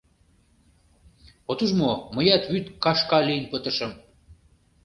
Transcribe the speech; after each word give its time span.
—От 1.51 1.59
уж 1.65 1.71
мо, 1.79 1.91
мыят 2.15 2.43
вӱд 2.51 2.65
кашка 2.83 3.19
лийын 3.27 3.45
пытышым! 3.51 3.91